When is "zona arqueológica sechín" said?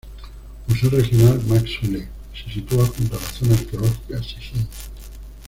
3.33-4.67